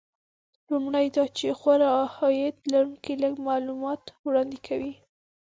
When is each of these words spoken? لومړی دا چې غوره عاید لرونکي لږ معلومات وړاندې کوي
لومړی 0.71 1.05
دا 1.15 1.25
چې 1.37 1.47
غوره 1.59 1.91
عاید 2.15 2.55
لرونکي 2.73 3.13
لږ 3.23 3.33
معلومات 3.47 4.01
وړاندې 4.25 4.57
کوي 4.67 4.93